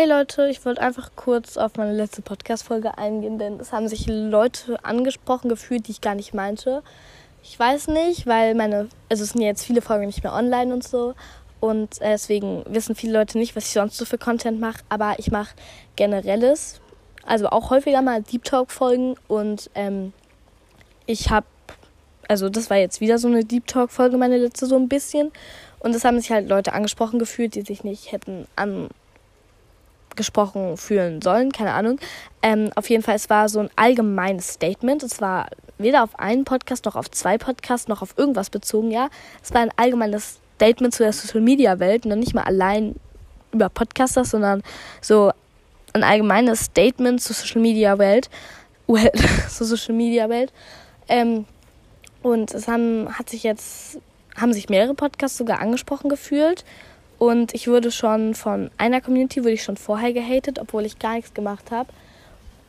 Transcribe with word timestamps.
Hey 0.00 0.08
Leute, 0.08 0.48
ich 0.48 0.64
wollte 0.64 0.80
einfach 0.80 1.10
kurz 1.14 1.58
auf 1.58 1.76
meine 1.76 1.92
letzte 1.92 2.22
Podcast-Folge 2.22 2.96
eingehen, 2.96 3.38
denn 3.38 3.60
es 3.60 3.70
haben 3.70 3.86
sich 3.86 4.06
Leute 4.06 4.82
angesprochen 4.82 5.50
gefühlt, 5.50 5.86
die 5.86 5.90
ich 5.90 6.00
gar 6.00 6.14
nicht 6.14 6.32
meinte. 6.32 6.82
Ich 7.42 7.58
weiß 7.58 7.88
nicht, 7.88 8.26
weil 8.26 8.54
meine, 8.54 8.88
also 9.10 9.24
es 9.24 9.32
sind 9.32 9.42
jetzt 9.42 9.66
viele 9.66 9.82
Folgen 9.82 10.06
nicht 10.06 10.24
mehr 10.24 10.32
online 10.32 10.72
und 10.72 10.82
so. 10.82 11.12
Und 11.60 12.00
äh, 12.00 12.12
deswegen 12.12 12.64
wissen 12.66 12.94
viele 12.94 13.12
Leute 13.12 13.36
nicht, 13.36 13.54
was 13.54 13.66
ich 13.66 13.72
sonst 13.72 13.98
so 13.98 14.06
für 14.06 14.16
Content 14.16 14.58
mache. 14.58 14.78
Aber 14.88 15.16
ich 15.18 15.30
mache 15.30 15.54
generelles, 15.96 16.80
also 17.26 17.50
auch 17.50 17.68
häufiger 17.68 18.00
mal 18.00 18.22
Deep 18.22 18.44
Talk-Folgen. 18.44 19.16
Und 19.28 19.68
ähm, 19.74 20.14
ich 21.04 21.28
habe, 21.28 21.44
also 22.26 22.48
das 22.48 22.70
war 22.70 22.78
jetzt 22.78 23.02
wieder 23.02 23.18
so 23.18 23.28
eine 23.28 23.44
Deep 23.44 23.66
Talk-Folge, 23.66 24.16
meine 24.16 24.38
letzte 24.38 24.64
so 24.64 24.76
ein 24.76 24.88
bisschen. 24.88 25.30
Und 25.78 25.94
es 25.94 26.06
haben 26.06 26.18
sich 26.18 26.30
halt 26.30 26.48
Leute 26.48 26.72
angesprochen 26.72 27.18
gefühlt, 27.18 27.54
die 27.54 27.60
sich 27.60 27.84
nicht 27.84 28.12
hätten 28.12 28.46
angesprochen 30.20 30.76
fühlen 30.76 31.22
sollen, 31.22 31.50
keine 31.50 31.72
Ahnung. 31.72 31.98
Ähm, 32.42 32.70
auf 32.74 32.90
jeden 32.90 33.02
Fall, 33.02 33.16
es 33.16 33.30
war 33.30 33.48
so 33.48 33.60
ein 33.60 33.70
allgemeines 33.76 34.54
Statement. 34.54 35.02
Es 35.02 35.20
war 35.20 35.48
weder 35.78 36.02
auf 36.02 36.18
einen 36.18 36.44
Podcast 36.44 36.84
noch 36.84 36.94
auf 36.94 37.10
zwei 37.10 37.38
Podcasts 37.38 37.88
noch 37.88 38.02
auf 38.02 38.14
irgendwas 38.18 38.50
bezogen, 38.50 38.90
ja. 38.90 39.08
Es 39.42 39.52
war 39.54 39.62
ein 39.62 39.70
allgemeines 39.76 40.40
Statement 40.56 40.94
zu 40.94 41.02
der 41.02 41.14
Social 41.14 41.40
Media 41.40 41.78
Welt, 41.78 42.04
noch 42.04 42.16
nicht 42.16 42.34
mal 42.34 42.42
allein 42.42 42.96
über 43.52 43.70
Podcaster, 43.70 44.26
sondern 44.26 44.62
so 45.00 45.32
ein 45.94 46.04
allgemeines 46.04 46.66
Statement 46.66 47.22
zur 47.22 47.34
Social 47.34 47.62
Media 47.62 47.98
Welt, 47.98 48.28
well, 48.86 49.10
zur 49.48 49.66
Social 49.66 49.94
Media 49.94 50.28
Welt. 50.28 50.52
Ähm, 51.08 51.46
und 52.22 52.52
es 52.52 52.68
haben, 52.68 53.08
hat 53.18 53.30
sich 53.30 53.42
jetzt 53.42 53.98
haben 54.36 54.52
sich 54.52 54.68
mehrere 54.68 54.94
Podcasts 54.94 55.38
sogar 55.38 55.60
angesprochen 55.60 56.10
gefühlt. 56.10 56.64
Und 57.20 57.52
ich 57.52 57.68
wurde 57.68 57.90
schon 57.90 58.34
von 58.34 58.70
einer 58.78 59.02
Community, 59.02 59.42
wurde 59.42 59.52
ich 59.52 59.62
schon 59.62 59.76
vorher 59.76 60.14
gehatet, 60.14 60.58
obwohl 60.58 60.86
ich 60.86 60.98
gar 60.98 61.16
nichts 61.16 61.34
gemacht 61.34 61.70
habe. 61.70 61.90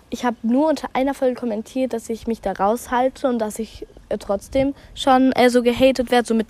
Ich 0.09 0.25
habe 0.25 0.35
nur 0.43 0.67
unter 0.67 0.89
einer 0.91 1.13
Folge 1.13 1.39
kommentiert, 1.39 1.93
dass 1.93 2.09
ich 2.09 2.27
mich 2.27 2.41
da 2.41 2.51
raushalte 2.51 3.29
und 3.29 3.39
dass 3.39 3.59
ich 3.59 3.87
äh, 4.09 4.17
trotzdem 4.17 4.75
schon 4.93 5.31
äh, 5.31 5.49
so 5.49 5.63
gehatet 5.63 6.11
werde, 6.11 6.27
so 6.27 6.33
mit 6.33 6.47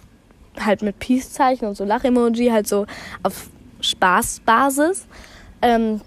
halt 0.60 0.82
mit 0.82 0.98
Peace-Zeichen 0.98 1.68
und 1.68 1.78
so 1.78 1.86
Lach-Emoji, 1.86 2.50
halt 2.50 2.68
so 2.68 2.88
auf 3.22 3.52
Spaßbasis. 3.82 5.06
Ähm, 5.62 6.02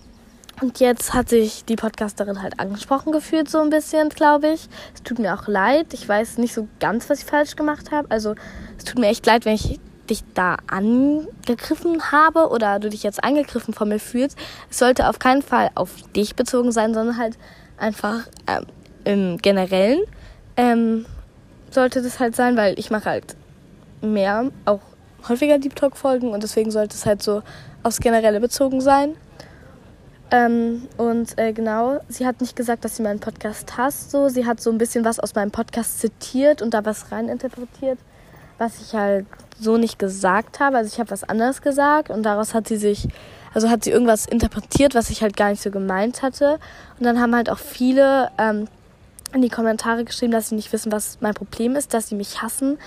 und 0.60 0.80
jetzt 0.80 1.14
hat 1.14 1.28
sich 1.28 1.64
die 1.64 1.76
Podcasterin 1.76 2.42
halt 2.42 2.58
angesprochen 2.58 3.12
gefühlt, 3.12 3.48
so 3.48 3.60
ein 3.60 3.70
bisschen, 3.70 4.08
glaube 4.08 4.48
ich. 4.48 4.68
Es 4.96 5.04
tut 5.04 5.20
mir 5.20 5.32
auch 5.32 5.46
leid. 5.46 5.94
Ich 5.94 6.08
weiß 6.08 6.38
nicht 6.38 6.54
so 6.54 6.66
ganz, 6.80 7.08
was 7.08 7.20
ich 7.20 7.24
falsch 7.24 7.54
gemacht 7.54 7.92
habe. 7.92 8.10
Also, 8.10 8.34
es 8.78 8.82
tut 8.82 8.98
mir 8.98 9.06
echt 9.06 9.24
leid, 9.26 9.44
wenn 9.44 9.54
ich 9.54 9.78
dich 10.10 10.22
da 10.34 10.56
angegriffen 10.66 12.12
habe 12.12 12.48
oder 12.48 12.78
du 12.78 12.88
dich 12.90 13.02
jetzt 13.02 13.22
angegriffen 13.22 13.74
von 13.74 13.88
mir 13.88 13.98
fühlst. 13.98 14.38
Es 14.70 14.78
sollte 14.78 15.08
auf 15.08 15.18
keinen 15.18 15.42
Fall 15.42 15.70
auf 15.74 15.90
dich 16.14 16.36
bezogen 16.36 16.72
sein, 16.72 16.94
sondern 16.94 17.16
halt 17.16 17.38
einfach 17.78 18.26
ähm, 18.46 18.66
im 19.04 19.38
Generellen 19.38 20.00
ähm, 20.56 21.06
sollte 21.70 22.02
das 22.02 22.20
halt 22.20 22.36
sein, 22.36 22.56
weil 22.56 22.78
ich 22.78 22.90
mache 22.90 23.06
halt 23.06 23.36
mehr, 24.00 24.50
auch 24.64 24.80
häufiger 25.28 25.58
Deep 25.58 25.74
Talk 25.76 25.96
Folgen 25.96 26.28
und 26.28 26.42
deswegen 26.42 26.70
sollte 26.70 26.94
es 26.94 27.06
halt 27.06 27.22
so 27.22 27.42
aufs 27.82 28.00
Generelle 28.00 28.40
bezogen 28.40 28.80
sein. 28.80 29.16
Ähm, 30.30 30.88
und 30.96 31.38
äh, 31.38 31.52
genau, 31.52 32.00
sie 32.08 32.26
hat 32.26 32.40
nicht 32.40 32.56
gesagt, 32.56 32.84
dass 32.84 32.96
sie 32.96 33.02
meinen 33.02 33.20
Podcast 33.20 33.76
hasst. 33.76 34.10
So. 34.10 34.28
Sie 34.28 34.46
hat 34.46 34.60
so 34.60 34.70
ein 34.70 34.78
bisschen 34.78 35.04
was 35.04 35.20
aus 35.20 35.34
meinem 35.34 35.50
Podcast 35.50 36.00
zitiert 36.00 36.62
und 36.62 36.74
da 36.74 36.84
was 36.84 37.12
reininterpretiert, 37.12 37.98
was 38.58 38.80
ich 38.80 38.94
halt 38.94 39.26
so 39.60 39.76
nicht 39.76 39.98
gesagt 39.98 40.60
habe. 40.60 40.76
Also 40.76 40.92
ich 40.92 41.00
habe 41.00 41.10
was 41.10 41.24
anderes 41.24 41.62
gesagt 41.62 42.10
und 42.10 42.22
daraus 42.22 42.54
hat 42.54 42.68
sie 42.68 42.76
sich, 42.76 43.08
also 43.52 43.70
hat 43.70 43.84
sie 43.84 43.90
irgendwas 43.90 44.26
interpretiert, 44.26 44.94
was 44.94 45.10
ich 45.10 45.22
halt 45.22 45.36
gar 45.36 45.50
nicht 45.50 45.62
so 45.62 45.70
gemeint 45.70 46.22
hatte. 46.22 46.58
Und 46.98 47.06
dann 47.06 47.20
haben 47.20 47.34
halt 47.34 47.50
auch 47.50 47.58
viele 47.58 48.30
ähm, 48.38 48.68
in 49.32 49.42
die 49.42 49.48
Kommentare 49.48 50.04
geschrieben, 50.04 50.32
dass 50.32 50.48
sie 50.48 50.54
nicht 50.54 50.72
wissen, 50.72 50.92
was 50.92 51.18
mein 51.20 51.34
Problem 51.34 51.76
ist, 51.76 51.94
dass 51.94 52.08
sie 52.08 52.14
mich 52.14 52.42
hassen, 52.42 52.78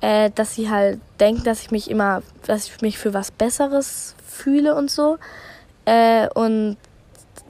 äh, 0.00 0.30
dass 0.34 0.54
sie 0.54 0.70
halt 0.70 1.00
denken, 1.18 1.44
dass 1.44 1.60
ich 1.60 1.70
mich 1.70 1.90
immer, 1.90 2.22
dass 2.46 2.66
ich 2.66 2.80
mich 2.80 2.98
für 2.98 3.14
was 3.14 3.30
Besseres 3.30 4.14
fühle 4.26 4.74
und 4.74 4.90
so. 4.90 5.18
Äh, 5.84 6.28
und 6.34 6.76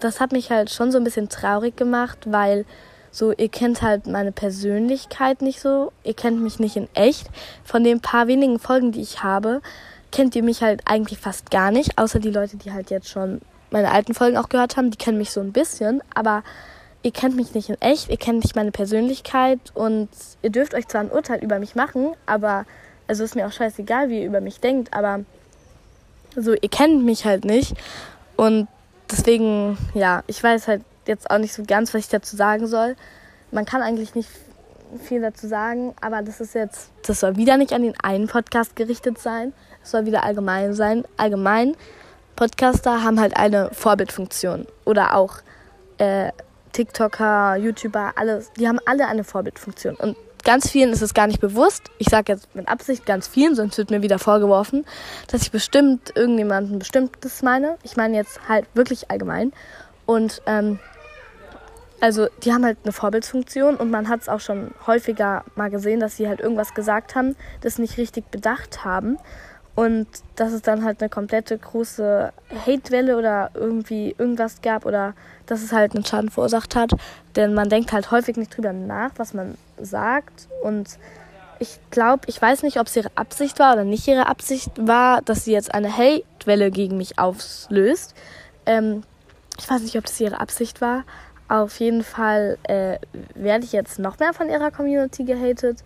das 0.01 0.21
hat 0.21 0.33
mich 0.33 0.51
halt 0.51 0.71
schon 0.71 0.91
so 0.91 0.99
ein 0.99 1.05
bisschen 1.05 1.29
traurig 1.29 1.77
gemacht, 1.77 2.19
weil 2.27 2.65
so, 3.11 3.33
ihr 3.33 3.49
kennt 3.49 3.83
halt 3.83 4.07
meine 4.07 4.33
Persönlichkeit 4.33 5.43
nicht 5.43 5.61
so, 5.61 5.93
ihr 6.05 6.15
kennt 6.15 6.41
mich 6.41 6.59
nicht 6.61 6.77
in 6.77 6.89
echt. 6.95 7.29
Von 7.65 7.85
den 7.85 8.01
paar 8.01 8.27
wenigen 8.27 8.59
Folgen, 8.59 8.93
die 8.93 9.01
ich 9.01 9.23
habe, 9.23 9.61
kennt 10.13 10.37
ihr 10.37 10.43
mich 10.43 10.63
halt 10.63 10.83
eigentlich 10.85 11.19
fast 11.19 11.51
gar 11.51 11.71
nicht, 11.71 11.99
außer 11.99 12.19
die 12.19 12.31
Leute, 12.31 12.57
die 12.57 12.73
halt 12.73 12.91
jetzt 12.91 13.09
schon 13.09 13.41
meine 13.71 13.91
alten 13.91 14.15
Folgen 14.15 14.37
auch 14.37 14.49
gehört 14.49 14.77
haben, 14.77 14.91
die 14.91 14.99
kennen 14.99 15.19
mich 15.19 15.31
so 15.31 15.41
ein 15.41 15.53
bisschen, 15.53 16.03
aber 16.15 16.43
ihr 17.03 17.13
kennt 17.13 17.37
mich 17.37 17.55
nicht 17.55 17.69
in 17.69 17.81
echt, 17.81 18.11
ihr 18.11 18.17
kennt 18.17 18.43
nicht 18.43 18.57
meine 18.57 18.73
Persönlichkeit. 18.73 19.59
Und 19.75 20.09
ihr 20.43 20.51
dürft 20.51 20.75
euch 20.75 20.89
zwar 20.89 21.03
ein 21.03 21.11
Urteil 21.11 21.43
über 21.43 21.59
mich 21.59 21.75
machen, 21.75 22.13
aber 22.27 22.67
also 23.07 23.25
ist 23.25 23.35
mir 23.35 23.47
auch 23.47 23.53
scheißegal, 23.53 24.09
wie 24.09 24.21
ihr 24.21 24.27
über 24.27 24.41
mich 24.41 24.61
denkt, 24.61 24.93
aber 24.95 25.21
so, 26.37 26.53
ihr 26.53 26.69
kennt 26.69 27.05
mich 27.05 27.25
halt 27.25 27.45
nicht. 27.45 27.75
Und 28.37 28.69
deswegen, 29.11 29.77
ja, 29.95 30.23
ich 30.27 30.43
weiß 30.43 30.69
halt 30.69 30.83
jetzt 31.07 31.31
auch 31.31 31.39
nicht 31.39 31.53
so 31.53 31.63
ganz, 31.67 31.95
was 31.95 32.03
ich 32.03 32.09
dazu 32.09 32.37
sagen 32.37 32.67
soll. 32.67 32.97
Man 33.51 33.65
kann 33.65 33.83
eigentlich 33.83 34.15
nicht 34.15 34.29
viel 35.03 35.21
dazu 35.21 35.47
sagen, 35.47 35.95
aber 36.01 36.23
das 36.23 36.41
ist 36.41 36.55
jetzt, 36.55 36.91
das 37.07 37.21
soll 37.21 37.37
wieder 37.37 37.57
nicht 37.57 37.73
an 37.73 37.83
den 37.83 37.95
einen 38.03 38.27
Podcast 38.27 38.77
gerichtet 38.77 39.19
sein. 39.19 39.53
Es 39.83 39.93
soll 39.93 40.07
wieder 40.07 40.25
allgemein 40.25 40.75
sein. 40.75 41.05
Allgemein, 41.17 41.77
Podcaster 42.37 43.03
haben 43.03 43.21
halt 43.21 43.37
eine 43.37 43.71
Vorbildfunktion. 43.73 44.67
Oder 44.85 45.15
auch 45.15 45.37
äh, 45.99 46.33
TikToker, 46.73 47.57
YouTuber, 47.57 48.13
alles, 48.17 48.51
die 48.59 48.69
haben 48.69 48.79
alle 48.87 49.07
eine 49.07 49.25
Vorbildfunktion. 49.25 49.95
Und 49.97 50.17
ganz 50.45 50.71
vielen 50.71 50.93
ist 50.93 51.03
es 51.03 51.15
gar 51.15 51.27
nicht 51.27 51.41
bewusst. 51.41 51.91
Ich 51.99 52.09
sage 52.09 52.33
jetzt 52.33 52.55
mit 52.55 52.69
Absicht 52.69 53.07
ganz 53.07 53.29
vielen, 53.29 53.55
sonst 53.55 53.79
wird 53.79 53.91
mir 53.91 54.03
wieder 54.03 54.19
vorgeworfen, 54.19 54.87
dass 55.29 55.43
ich 55.43 55.51
bestimmt 55.51 56.13
irgendjemanden 56.17 56.79
bestimmtes 56.79 57.43
meine. 57.43 57.77
Ich 57.83 57.97
meine 57.97 58.17
jetzt 58.17 58.49
halt 58.49 58.67
wirklich 58.75 59.11
allgemein. 59.11 59.53
Und 60.07 60.43
ähm, 60.47 60.79
also 62.01 62.29
die 62.43 62.53
haben 62.53 62.65
halt 62.65 62.79
eine 62.83 62.93
Vorbildfunktion 62.93 63.77
und 63.77 63.91
man 63.91 64.09
hat 64.09 64.23
es 64.23 64.29
auch 64.29 64.41
schon 64.41 64.73
häufiger 64.87 65.45
mal 65.55 65.71
gesehen, 65.71 66.01
dass 66.01 66.17
sie 66.17 66.29
halt 66.29 66.41
irgendwas 66.41 66.75
gesagt 66.75 67.15
haben, 67.15 67.37
das 67.61 67.79
nicht 67.79 67.99
richtig 67.99 68.31
bedacht 68.31 68.85
haben. 68.85 69.19
Und 69.77 70.09
dass 70.37 70.53
es 70.53 70.63
dann 70.63 70.85
halt 70.85 71.01
eine 71.01 71.09
komplette 71.09 71.57
große 71.57 72.33
Hatewelle 72.67 73.17
oder 73.17 73.51
irgendwie 73.55 74.15
irgendwas 74.19 74.61
gab 74.63 74.85
oder 74.85 75.15
dass 75.47 75.63
es 75.63 75.73
halt 75.73 75.95
einen 75.95 76.05
Schaden 76.05 76.31
verursacht 76.31 76.75
hat. 76.75 76.93
Denn 77.37 77.55
man 77.55 77.69
denkt 77.69 77.93
halt 77.93 78.11
häufig 78.11 78.37
nicht 78.37 78.55
drüber 78.55 78.73
nach, 78.73 79.13
was 79.17 79.33
man 79.33 79.57
sagt. 79.81 80.49
Und 80.63 80.99
ich 81.61 81.79
glaube, 81.91 82.23
ich 82.27 82.41
weiß 82.41 82.63
nicht, 82.63 82.79
ob 82.79 82.89
es 82.89 82.97
ihre 82.97 83.11
Absicht 83.15 83.59
war 83.59 83.75
oder 83.75 83.85
nicht 83.85 84.09
ihre 84.09 84.27
Absicht 84.27 84.71
war, 84.77 85.23
dass 85.23 85.45
sie 85.45 85.53
jetzt 85.53 85.73
eine 85.73 85.97
Hatewelle 85.97 86.71
gegen 86.71 86.97
mich 86.97 87.19
auslöst. 87.19 88.15
Ähm, 88.67 89.03
ich 89.59 89.71
weiß 89.71 89.83
nicht, 89.83 89.97
ob 89.97 90.05
das 90.05 90.21
ihre 90.21 90.41
Absicht 90.41 90.81
war. 90.81 91.05
Auf 91.51 91.81
jeden 91.81 92.05
Fall 92.05 92.59
äh, 92.63 92.99
werde 93.35 93.65
ich 93.65 93.73
jetzt 93.73 93.99
noch 93.99 94.21
mehr 94.21 94.33
von 94.33 94.49
ihrer 94.49 94.71
Community 94.71 95.25
gehatet. 95.25 95.83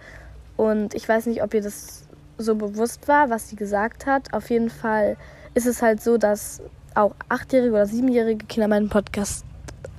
Und 0.59 0.95
ich 0.95 1.09
weiß 1.09 1.25
nicht, 1.25 1.43
ob 1.43 1.55
ihr 1.55 1.63
das 1.63 2.03
so 2.37 2.55
bewusst 2.55 3.09
war, 3.09 3.31
was 3.31 3.49
sie 3.49 3.57
gesagt 3.57 4.05
hat. 4.05 4.35
Auf 4.35 4.51
jeden 4.51 4.69
Fall 4.69 5.17
ist 5.55 5.67
es 5.67 5.81
halt 5.81 6.03
so, 6.03 6.19
dass 6.19 6.61
auch 6.95 7.15
achtjährige 7.31 7.73
oder 7.73 7.87
siebenjährige 7.87 8.45
Kinder 8.45 8.69
meinen 8.69 8.91
Podcast 8.91 9.47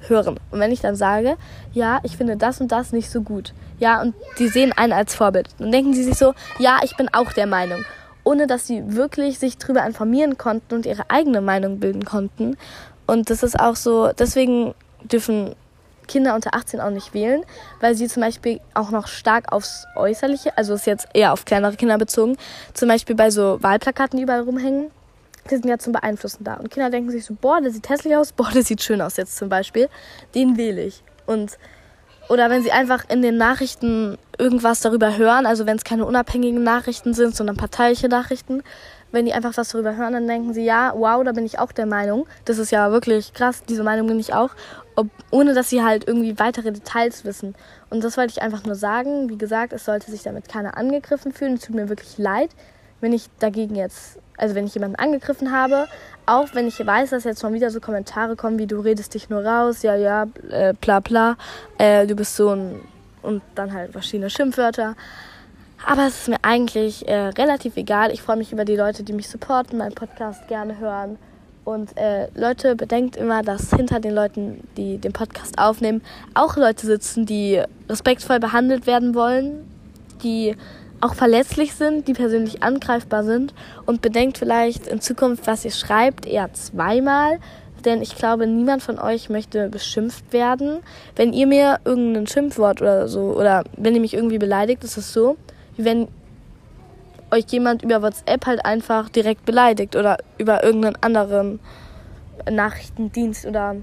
hören. 0.08 0.40
Und 0.52 0.59
wenn 0.59 0.72
ich 0.72 0.81
dann 0.81 0.96
sage, 0.96 1.36
ja, 1.74 2.00
ich 2.04 2.16
finde 2.16 2.38
das 2.38 2.62
und 2.62 2.72
das 2.72 2.92
nicht 2.92 3.09
so 3.09 3.22
gut, 3.22 3.56
ja, 3.80 4.04
und 4.04 4.13
die 4.38 4.50
sehen 4.50 4.72
einen 4.72 4.94
als 4.94 5.16
Vorbild, 5.16 5.50
dann 5.57 5.72
denken 5.72 5.95
sie 5.95 6.04
sich 6.04 6.16
so, 6.19 6.36
ja, 6.60 6.78
ich 6.84 6.95
bin 6.95 7.10
auch 7.12 7.34
der 7.34 7.48
Meinung. 7.48 7.84
Ohne 8.24 8.45
dass 8.45 8.68
sie 8.68 8.95
wirklich 8.95 9.39
sich 9.39 9.57
darüber 9.57 9.84
informieren 9.84 10.38
konnten 10.38 10.75
und 10.75 10.86
ihre 10.86 11.10
eigene 11.10 11.42
Meinung 11.42 11.80
bilden 11.80 12.06
konnten. 12.06 12.56
Und 13.07 13.31
das 13.31 13.42
ist 13.42 13.60
auch 13.60 13.75
so, 13.75 14.12
deswegen 14.13 14.75
dürfen 15.12 15.56
Kinder 16.07 16.36
unter 16.36 16.56
18 16.56 16.80
auch 16.80 16.90
nicht 16.90 17.13
wählen, 17.13 17.44
weil 17.80 17.96
sie 17.96 18.07
zum 18.07 18.22
Beispiel 18.22 18.60
auch 18.74 18.92
noch 18.92 19.07
stark 19.07 19.52
aufs 19.52 19.86
Äußerliche, 19.96 20.57
also 20.57 20.74
ist 20.74 20.86
jetzt 20.88 21.07
eher 21.13 21.34
auf 21.34 21.46
kleinere 21.46 21.75
Kinder 21.75 21.98
bezogen, 21.98 22.38
zum 22.74 22.90
Beispiel 22.90 23.16
bei 23.16 23.30
so 23.30 23.62
Wahlplakaten, 23.62 24.18
die 24.18 24.24
überall 24.24 24.42
rumhängen, 24.42 24.92
die 25.50 25.56
sind 25.56 25.66
ja 25.66 25.78
zum 25.78 25.94
Beeinflussen 25.94 26.44
da. 26.44 26.56
Und 26.56 26.72
Kinder 26.72 26.90
denken 26.90 27.12
sich 27.12 27.25
so, 27.25 27.36
boah, 27.40 27.62
der 27.62 27.72
sieht 27.72 27.88
hässlich 27.90 28.16
aus, 28.16 28.31
boah, 28.34 28.50
der 28.52 28.63
sieht 28.63 28.81
schön 28.81 29.02
aus 29.02 29.18
jetzt 29.18 29.38
zum 29.38 29.50
Beispiel. 29.50 29.90
Den 30.34 30.57
wähle 30.57 30.84
ich. 30.84 31.04
Und 31.25 31.57
oder 32.28 32.50
wenn 32.50 32.63
sie 32.63 32.72
einfach 32.72 33.04
in 33.08 33.22
den 33.22 33.38
Nachrichten 33.38 34.18
irgendwas 34.40 34.81
darüber 34.81 35.16
hören, 35.16 35.46
also 35.46 35.68
wenn 35.68 35.78
es 35.78 35.84
keine 35.84 36.06
unabhängigen 36.06 36.63
Nachrichten 36.63 37.13
sind, 37.13 37.36
sondern 37.36 37.56
parteiische 37.56 38.08
Nachrichten, 38.08 38.63
wenn 39.15 39.25
die 39.25 39.33
einfach 39.33 39.57
was 39.57 39.69
darüber 39.69 39.95
hören, 39.95 40.13
dann 40.13 40.27
denken 40.27 40.53
sie, 40.53 40.63
ja, 40.63 40.94
wow, 40.95 41.23
da 41.23 41.31
bin 41.31 41.45
ich 41.45 41.57
auch 41.57 41.71
der 41.71 41.85
Meinung. 41.85 42.27
Das 42.45 42.59
ist 42.59 42.71
ja 42.71 42.91
wirklich 42.91 43.33
krass, 43.33 43.63
diese 43.67 43.83
Meinung 43.83 44.07
bin 44.07 44.19
ich 44.19 44.33
auch, 44.33 44.51
ob, 44.95 45.07
ohne 45.31 45.53
dass 45.53 45.69
sie 45.69 45.83
halt 45.83 46.07
irgendwie 46.07 46.38
weitere 46.38 46.71
Details 46.71 47.25
wissen. 47.25 47.56
Und 47.89 48.03
das 48.03 48.17
wollte 48.17 48.31
ich 48.31 48.41
einfach 48.41 48.63
nur 48.63 48.75
sagen. 48.75 49.29
Wie 49.29 49.38
gesagt, 49.38 49.73
es 49.73 49.85
sollte 49.85 50.12
sich 50.12 50.23
damit 50.23 50.47
keiner 50.47 50.77
angegriffen 50.77 51.31
fühlen. 51.31 51.56
Es 51.56 51.62
tut 51.62 51.75
mir 51.75 51.89
wirklich 51.89 52.17
leid, 52.17 52.51
wenn 53.01 53.13
ich 53.13 53.29
dagegen 53.39 53.75
jetzt 53.75 54.19
also 54.38 54.53
wenn 54.53 54.65
ich 54.65 54.73
jemanden 54.73 54.97
angegriffen 54.97 55.53
habe, 55.53 55.88
auch 56.25 56.53
wenn 56.53 56.67
ich 56.67 56.85
weiß, 56.85 57.12
dass 57.12 57.23
jetzt 57.23 57.39
schon 57.39 57.53
wieder 57.53 57.71
so 57.71 57.79
Kommentare 57.79 58.35
kommen, 58.35 58.59
wie 58.59 58.67
du 58.67 58.81
redest 58.81 59.13
dich 59.13 59.29
nur 59.29 59.45
raus, 59.45 59.81
ja, 59.81 59.95
ja, 59.95 60.27
äh, 60.50 60.73
bla 60.73 61.00
bla, 61.00 61.38
äh, 61.77 62.06
du 62.06 62.15
bist 62.15 62.35
so 62.35 62.50
ein 62.50 62.81
und 63.21 63.41
dann 63.56 63.73
halt 63.73 63.91
verschiedene 63.91 64.29
Schimpfwörter. 64.29 64.95
Aber 65.88 66.08
es 66.08 66.22
ist 66.22 66.28
mir 66.30 66.40
eigentlich 66.42 67.08
äh, 67.08 67.28
relativ 67.28 67.78
egal. 67.78 68.12
Ich 68.12 68.24
freue 68.24 68.38
mich 68.38 68.52
über 68.52 68.66
die 68.66 68.76
Leute, 68.76 69.04
die 69.04 69.14
mich 69.14 69.30
supporten, 69.30 69.78
meinen 69.78 69.94
Podcast 69.94 70.48
gerne 70.48 70.80
hören. 70.80 71.20
Und 71.64 71.96
äh, 71.96 72.28
Leute, 72.34 72.76
bedenkt 72.76 73.16
immer, 73.16 73.44
dass 73.44 73.70
hinter 73.70 74.00
den 74.00 74.14
Leuten, 74.14 74.68
die 74.78 74.98
den 74.98 75.14
Podcast 75.14 75.60
aufnehmen, 75.60 76.02
auch 76.34 76.58
Leute 76.58 76.88
sitzen, 76.88 77.28
die 77.28 77.62
respektvoll 77.88 78.40
behandelt 78.40 78.88
werden 78.88 79.14
wollen, 79.14 79.68
die 80.24 80.56
auch 81.02 81.14
verletzlich 81.14 81.76
sind, 81.76 82.08
die 82.08 82.14
persönlich 82.14 82.64
angreifbar 82.64 83.24
sind. 83.24 83.54
Und 83.86 84.02
bedenkt 84.02 84.40
vielleicht 84.40 84.88
in 84.88 85.02
Zukunft, 85.02 85.46
was 85.46 85.66
ihr 85.66 85.72
schreibt, 85.72 86.26
eher 86.26 86.52
zweimal. 86.54 87.40
Denn 87.86 88.02
ich 88.02 88.16
glaube, 88.16 88.48
niemand 88.48 88.82
von 88.82 88.98
euch 88.98 89.30
möchte 89.30 89.70
beschimpft 89.70 90.34
werden. 90.34 90.80
Wenn 91.16 91.32
ihr 91.32 91.46
mir 91.46 91.80
irgendein 91.86 92.26
Schimpfwort 92.26 92.82
oder 92.82 93.08
so, 93.08 93.36
oder 93.38 93.64
wenn 93.78 93.94
ihr 93.94 94.02
mich 94.02 94.16
irgendwie 94.16 94.40
beleidigt, 94.40 94.84
ist 94.84 94.98
es 94.98 95.14
so, 95.14 95.38
wenn 95.77 96.07
euch 97.31 97.45
jemand 97.50 97.83
über 97.83 98.01
WhatsApp 98.01 98.45
halt 98.45 98.66
einfach 98.66 99.10
direkt 99.10 99.45
beleidigt 99.45 99.95
oder 99.95 100.18
über 100.38 100.63
irgendeinen 100.63 100.98
anderen 101.01 101.60
Nachrichtendienst 102.50 103.45
oder 103.45 103.75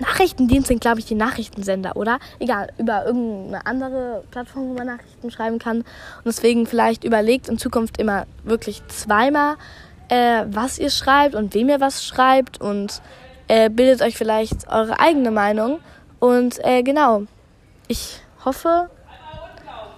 Nachrichtendienst 0.00 0.68
sind, 0.68 0.80
glaube 0.80 0.98
ich, 0.98 1.06
die 1.06 1.14
Nachrichtensender, 1.14 1.96
oder? 1.96 2.18
Egal, 2.38 2.72
über 2.78 3.06
irgendeine 3.06 3.64
andere 3.66 4.24
Plattform, 4.30 4.70
wo 4.70 4.74
man 4.74 4.86
Nachrichten 4.86 5.30
schreiben 5.30 5.58
kann. 5.58 5.78
Und 5.78 6.26
deswegen 6.26 6.66
vielleicht 6.66 7.04
überlegt 7.04 7.48
in 7.48 7.58
Zukunft 7.58 7.98
immer 7.98 8.26
wirklich 8.42 8.82
zweimal, 8.88 9.54
äh, 10.08 10.44
was 10.48 10.78
ihr 10.78 10.90
schreibt 10.90 11.34
und 11.34 11.54
wem 11.54 11.68
ihr 11.68 11.80
was 11.80 12.04
schreibt 12.04 12.60
und 12.60 13.02
äh, 13.46 13.70
bildet 13.70 14.02
euch 14.02 14.16
vielleicht 14.16 14.68
eure 14.68 14.98
eigene 14.98 15.30
Meinung. 15.30 15.78
Und 16.18 16.64
äh, 16.64 16.82
genau, 16.82 17.24
ich 17.86 18.20
hoffe, 18.44 18.90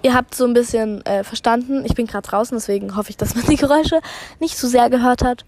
ihr 0.07 0.15
habt 0.15 0.37
so 0.37 0.45
ein 0.45 0.55
bisschen 0.55 1.05
äh, 1.05 1.25
verstanden. 1.25 1.85
Ich 1.85 1.97
bin 1.97 2.07
gerade 2.07 2.29
draußen, 2.29 2.57
deswegen 2.57 2.95
hoffe 2.97 3.11
ich, 3.11 3.17
dass 3.17 3.35
man 3.35 3.45
die 3.49 3.57
Geräusche 3.57 4.01
nicht 4.39 4.57
zu 4.57 4.69
sehr 4.69 4.89
gehört 4.89 5.25
hat. 5.25 5.45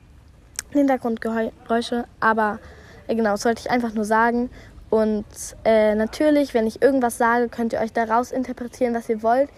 Hintergrundgeräusche, 0.71 2.07
aber 2.19 2.59
äh, 3.07 3.15
genau, 3.15 3.31
das 3.31 3.43
sollte 3.43 3.63
ich 3.65 3.71
einfach 3.71 3.95
nur 3.95 4.05
sagen. 4.05 4.51
Und 4.91 5.25
äh, 5.65 5.95
natürlich, 5.95 6.55
wenn 6.55 6.67
ich 6.67 6.83
irgendwas 6.83 7.19
sage, 7.19 7.49
könnt 7.49 7.73
ihr 7.73 7.79
euch 7.79 7.93
daraus 7.93 8.33
interpretieren, 8.33 8.95
was 8.95 9.09
ihr 9.09 9.23
wollt. 9.23 9.49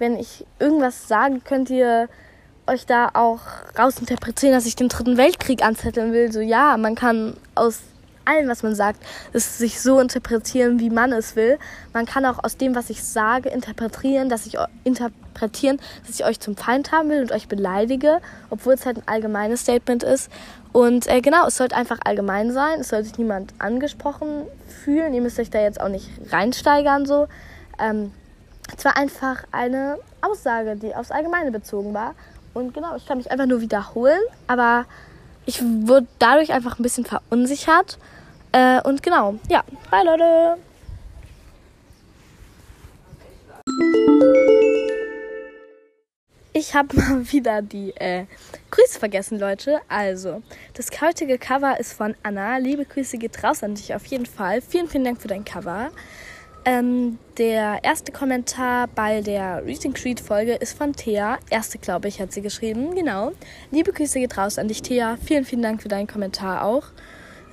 Wenn 0.00 0.16
ich 0.16 0.44
irgendwas 0.58 1.06
sage, 1.06 1.40
könnt 1.44 1.70
ihr 1.70 2.08
euch 2.66 2.84
da 2.84 3.10
auch 3.14 3.40
rausinterpretieren, 3.78 4.54
dass 4.54 4.66
ich 4.66 4.74
den 4.74 4.88
Dritten 4.88 5.16
Weltkrieg 5.16 5.64
anzetteln 5.64 6.12
will. 6.12 6.32
So 6.32 6.40
ja, 6.40 6.76
man 6.78 6.96
kann 6.96 7.36
aus 7.54 7.80
allem, 8.28 8.48
was 8.48 8.62
man 8.62 8.74
sagt, 8.74 9.02
es 9.32 9.58
sich 9.58 9.80
so 9.80 10.00
interpretieren, 10.00 10.78
wie 10.78 10.90
man 10.90 11.12
es 11.12 11.36
will. 11.36 11.58
Man 11.92 12.06
kann 12.06 12.24
auch 12.26 12.42
aus 12.44 12.56
dem, 12.56 12.74
was 12.74 12.90
ich 12.90 13.02
sage, 13.02 13.48
interpretieren, 13.48 14.28
dass 14.28 14.46
ich 14.46 14.56
interpretieren, 14.84 15.80
dass 16.06 16.14
ich 16.14 16.24
euch 16.24 16.38
zum 16.40 16.56
Feind 16.56 16.92
haben 16.92 17.10
will 17.10 17.22
und 17.22 17.32
euch 17.32 17.48
beleidige, 17.48 18.20
obwohl 18.50 18.74
es 18.74 18.86
halt 18.86 18.98
ein 18.98 19.02
allgemeines 19.06 19.62
Statement 19.62 20.02
ist. 20.02 20.30
Und 20.72 21.06
äh, 21.08 21.20
genau, 21.20 21.46
es 21.46 21.56
sollte 21.56 21.74
einfach 21.74 21.98
allgemein 22.04 22.52
sein. 22.52 22.80
Es 22.80 22.88
soll 22.88 23.02
sich 23.02 23.16
niemand 23.18 23.54
angesprochen 23.58 24.44
fühlen. 24.84 25.14
Ihr 25.14 25.22
müsst 25.22 25.40
euch 25.40 25.50
da 25.50 25.60
jetzt 25.60 25.80
auch 25.80 25.88
nicht 25.88 26.08
reinsteigern 26.30 27.06
so. 27.06 27.26
Ähm, 27.78 28.12
es 28.76 28.84
war 28.84 28.96
einfach 28.96 29.44
eine 29.50 29.98
Aussage, 30.20 30.76
die 30.76 30.94
aufs 30.94 31.10
Allgemeine 31.10 31.50
bezogen 31.50 31.94
war. 31.94 32.14
Und 32.54 32.74
genau, 32.74 32.96
ich 32.96 33.06
kann 33.06 33.18
mich 33.18 33.30
einfach 33.30 33.46
nur 33.46 33.60
wiederholen, 33.60 34.20
aber 34.46 34.84
ich 35.48 35.62
wurde 35.62 36.06
dadurch 36.18 36.52
einfach 36.52 36.78
ein 36.78 36.82
bisschen 36.82 37.06
verunsichert. 37.06 37.96
Äh, 38.52 38.82
und 38.82 39.02
genau, 39.02 39.36
ja, 39.48 39.64
bye 39.90 40.04
Leute. 40.04 40.58
Ich 46.52 46.74
habe 46.74 46.94
mal 46.94 47.32
wieder 47.32 47.62
die 47.62 47.96
äh, 47.96 48.26
Grüße 48.70 48.98
vergessen, 48.98 49.38
Leute. 49.38 49.80
Also, 49.88 50.42
das 50.74 50.90
heutige 51.00 51.38
Cover 51.38 51.80
ist 51.80 51.94
von 51.94 52.14
Anna. 52.22 52.58
Liebe 52.58 52.84
Grüße 52.84 53.16
geht 53.16 53.42
raus 53.42 53.62
an 53.62 53.74
dich 53.74 53.94
auf 53.94 54.04
jeden 54.04 54.26
Fall. 54.26 54.60
Vielen, 54.60 54.86
vielen 54.86 55.04
Dank 55.04 55.22
für 55.22 55.28
dein 55.28 55.46
Cover. 55.46 55.90
Ähm, 56.68 57.18
der 57.38 57.82
erste 57.82 58.12
Kommentar 58.12 58.88
bei 58.88 59.22
der 59.22 59.64
Reading 59.64 59.94
Creed 59.94 60.20
Folge 60.20 60.52
ist 60.52 60.76
von 60.76 60.92
Thea. 60.92 61.38
Erste, 61.48 61.78
glaube 61.78 62.08
ich, 62.08 62.20
hat 62.20 62.30
sie 62.30 62.42
geschrieben. 62.42 62.94
Genau. 62.94 63.32
Liebe 63.70 63.90
Grüße 63.90 64.18
geht 64.18 64.36
raus 64.36 64.58
an 64.58 64.68
dich, 64.68 64.82
Thea. 64.82 65.16
Vielen, 65.24 65.46
vielen 65.46 65.62
Dank 65.62 65.80
für 65.80 65.88
deinen 65.88 66.06
Kommentar 66.06 66.66
auch. 66.66 66.84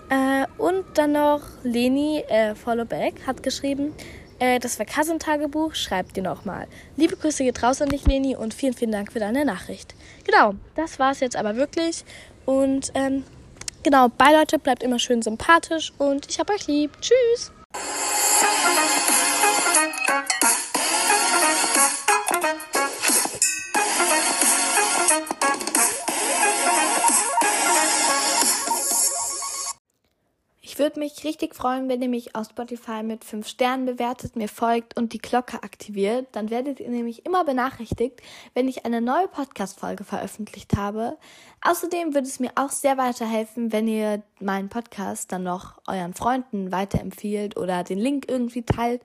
Äh, 0.09 0.45
und 0.61 0.83
dann 0.95 1.13
noch 1.13 1.43
Leni 1.63 2.25
äh, 2.27 2.55
Followback 2.55 3.25
hat 3.25 3.41
geschrieben, 3.41 3.93
äh, 4.39 4.59
das 4.59 4.79
war 4.79 4.85
Kassentagebuch, 4.85 5.75
schreibt 5.75 6.17
dir 6.17 6.23
nochmal. 6.23 6.67
Liebe 6.97 7.15
Grüße 7.15 7.45
geht 7.45 7.63
raus 7.63 7.81
an 7.81 7.87
dich, 7.87 8.05
Leni, 8.05 8.35
und 8.35 8.53
vielen, 8.53 8.73
vielen 8.73 8.91
Dank 8.91 9.13
für 9.13 9.19
deine 9.19 9.45
Nachricht. 9.45 9.95
Genau, 10.25 10.55
das 10.75 10.99
war 10.99 11.13
es 11.13 11.21
jetzt 11.21 11.37
aber 11.37 11.55
wirklich. 11.55 12.03
Und 12.43 12.91
ähm, 12.95 13.23
genau, 13.81 14.09
bye 14.09 14.35
Leute, 14.37 14.59
bleibt 14.59 14.83
immer 14.83 14.99
schön 14.99 15.21
sympathisch 15.21 15.93
und 15.99 16.29
ich 16.29 16.37
hab 16.37 16.49
euch 16.49 16.67
lieb. 16.67 16.91
Tschüss! 16.99 17.54
Würde 30.85 30.99
mich 30.99 31.23
richtig 31.23 31.55
freuen, 31.55 31.89
wenn 31.89 32.03
ihr 32.03 32.09
mich 32.09 32.35
auf 32.35 32.47
Spotify 32.47 33.01
mit 33.01 33.25
5 33.25 33.47
Sternen 33.47 33.87
bewertet, 33.87 34.35
mir 34.35 34.47
folgt 34.47 34.95
und 34.95 35.13
die 35.13 35.17
Glocke 35.17 35.63
aktiviert. 35.63 36.27
Dann 36.33 36.51
werdet 36.51 36.79
ihr 36.79 36.91
nämlich 36.91 37.25
immer 37.25 37.43
benachrichtigt, 37.43 38.21
wenn 38.53 38.67
ich 38.67 38.85
eine 38.85 39.01
neue 39.01 39.27
Podcast-Folge 39.27 40.03
veröffentlicht 40.03 40.77
habe. 40.77 41.17
Außerdem 41.61 42.13
würde 42.13 42.27
es 42.27 42.39
mir 42.39 42.51
auch 42.53 42.69
sehr 42.69 42.99
weiterhelfen, 42.99 43.71
wenn 43.71 43.87
ihr 43.87 44.21
meinen 44.39 44.69
Podcast 44.69 45.31
dann 45.31 45.41
noch 45.41 45.81
euren 45.87 46.13
Freunden 46.13 46.71
weiterempfiehlt 46.71 47.57
oder 47.57 47.83
den 47.83 47.97
Link 47.97 48.25
irgendwie 48.29 48.61
teilt. 48.61 49.01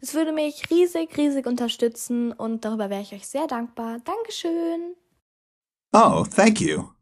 Das 0.00 0.14
würde 0.14 0.32
mich 0.32 0.68
riesig, 0.68 1.16
riesig 1.16 1.46
unterstützen 1.46 2.32
und 2.32 2.64
darüber 2.64 2.90
wäre 2.90 3.02
ich 3.02 3.12
euch 3.12 3.28
sehr 3.28 3.46
dankbar. 3.46 4.00
Dankeschön. 4.04 4.96
Oh, 5.92 6.24
thank 6.24 6.60
you. 6.60 6.99